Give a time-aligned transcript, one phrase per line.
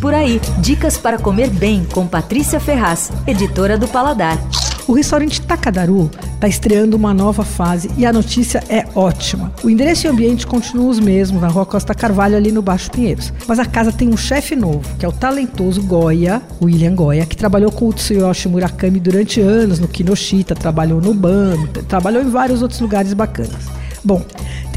[0.00, 4.38] Por aí, dicas para comer bem com Patrícia Ferraz, editora do Paladar.
[4.86, 9.52] O restaurante Takadaru está estreando uma nova fase e a notícia é ótima.
[9.62, 12.92] O endereço e o ambiente continuam os mesmos, na rua Costa Carvalho, ali no Baixo
[12.92, 13.32] Pinheiros.
[13.48, 17.36] Mas a casa tem um chefe novo, que é o talentoso Goya, William Goya, que
[17.36, 21.56] trabalhou com o Tsuyoshi Murakami durante anos no Kinoshita, trabalhou no Ban,
[21.88, 23.66] trabalhou em vários outros lugares bacanas.
[24.04, 24.24] Bom,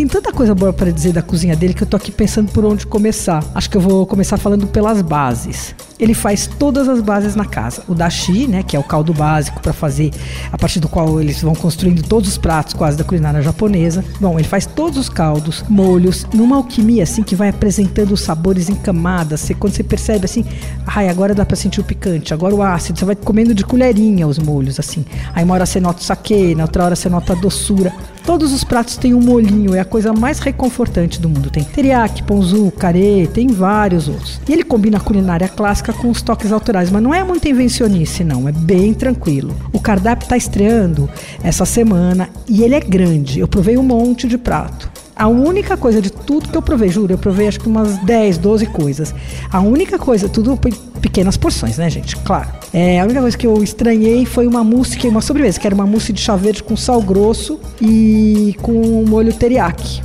[0.02, 2.66] tem tanta coisa boa para dizer da cozinha dele que eu tô aqui pensando por
[2.66, 3.44] onde começar.
[3.54, 5.76] Acho que eu vou começar falando pelas bases.
[6.00, 7.84] Ele faz todas as bases na casa.
[7.88, 10.10] O dashi, né, que é o caldo básico para fazer,
[10.52, 14.04] a partir do qual eles vão construindo todos os pratos quase da culinária japonesa.
[14.20, 18.70] Bom, ele faz todos os caldos, molhos, numa alquimia assim que vai apresentando os sabores
[18.70, 19.42] em camadas.
[19.42, 20.44] Você, quando você percebe assim,
[20.88, 24.28] ai, agora dá para sentir o picante, agora o ácido, você vai comendo de colherinha
[24.28, 25.06] os molhos assim.
[25.36, 27.94] Aí uma hora você nota o sake, na outra hora você nota a doçura.
[28.26, 31.50] Todos os pratos têm um molhinho, é a coisa mais reconfortante do mundo.
[31.50, 34.40] Tem teriyaki, ponzu, carê, tem vários outros.
[34.48, 38.24] E ele combina a culinária clássica com os toques autorais, mas não é muito invencionice,
[38.24, 39.56] não, é bem tranquilo.
[39.74, 41.10] O cardápio está estreando
[41.44, 43.40] essa semana e ele é grande.
[43.40, 44.90] Eu provei um monte de prato.
[45.16, 48.38] A única coisa de tudo que eu provei, juro, eu provei acho que umas 10,
[48.38, 49.14] 12 coisas.
[49.52, 50.58] A única coisa, tudo
[51.02, 52.16] pequenas porções, né, gente?
[52.18, 52.50] Claro.
[52.74, 55.76] É, a única coisa que eu estranhei foi uma mousse, que uma sobremesa, que era
[55.76, 60.02] uma mousse de chá verde com sal grosso e com molho teriyaki.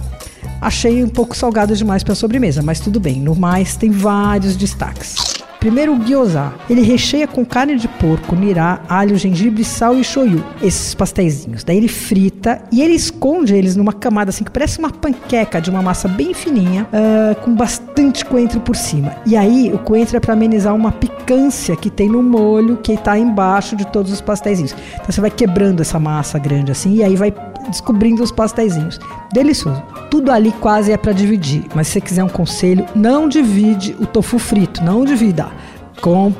[0.60, 3.20] Achei um pouco salgado demais para sobremesa, mas tudo bem.
[3.20, 5.25] No mais, tem vários destaques.
[5.66, 6.54] Primeiro o gyoza.
[6.70, 10.40] Ele recheia com carne de porco, nirá, alho, gengibre, sal e shoyu.
[10.62, 11.64] Esses pastéisinhos.
[11.64, 15.68] Daí ele frita e ele esconde eles numa camada assim que parece uma panqueca de
[15.68, 19.16] uma massa bem fininha, uh, com bastante coentro por cima.
[19.26, 23.18] E aí o coentro é para amenizar uma picância que tem no molho que está
[23.18, 24.72] embaixo de todos os pastéisinhos.
[24.94, 27.34] Então você vai quebrando essa massa grande assim e aí vai
[27.68, 28.98] descobrindo os pastéisinhos.
[29.32, 29.82] Delicioso.
[30.10, 34.06] Tudo ali quase é para dividir, mas se você quiser um conselho, não divide o
[34.06, 35.48] tofu frito, não divida.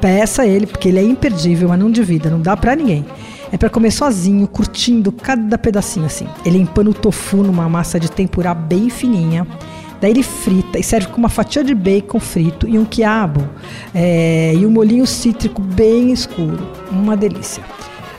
[0.00, 3.04] Peça ele, porque ele é imperdível, mas não divida, não dá para ninguém.
[3.50, 6.26] É para comer sozinho, curtindo cada pedacinho assim.
[6.44, 9.46] Ele empana o tofu numa massa de tempurá bem fininha.
[10.00, 13.48] Daí ele frita e serve com uma fatia de bacon frito e um quiabo
[13.94, 16.68] é, e um molhinho cítrico bem escuro.
[16.90, 17.62] Uma delícia.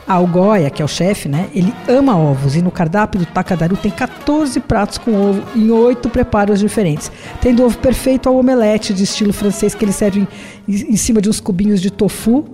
[0.07, 1.49] A Goya, que é o chefe, né?
[1.53, 6.09] Ele ama ovos e no cardápio do Takadaru tem 14 pratos com ovo em 8
[6.09, 7.11] preparos diferentes.
[7.41, 10.25] Tem do ovo perfeito ao omelete de estilo francês que ele serve
[10.67, 12.45] em, em cima de uns cubinhos de tofu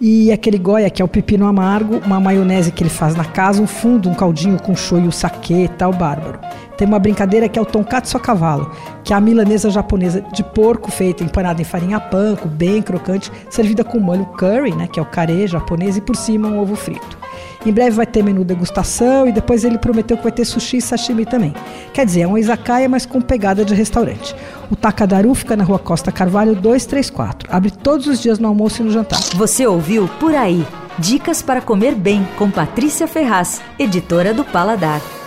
[0.00, 3.60] e aquele Goya, que é o pepino amargo, uma maionese que ele faz na casa,
[3.60, 6.38] um fundo, um caldinho com shoyu, saquê, tal bárbaro.
[6.80, 8.70] Tem uma brincadeira que é o tonkatsu a cavalo,
[9.04, 13.84] que é a milanesa japonesa de porco feita empanada em farinha panko, bem crocante, servida
[13.84, 17.18] com molho curry, né, que é o carê japonês, e por cima um ovo frito.
[17.66, 20.80] Em breve vai ter menu degustação e depois ele prometeu que vai ter sushi e
[20.80, 21.54] sashimi também.
[21.92, 24.34] Quer dizer, é um izakaya, mas com pegada de restaurante.
[24.70, 27.54] O Takadaru fica na rua Costa Carvalho 234.
[27.54, 29.20] Abre todos os dias no almoço e no jantar.
[29.34, 30.66] Você ouviu Por Aí.
[30.98, 35.19] Dicas para comer bem com Patrícia Ferraz, editora do Paladar.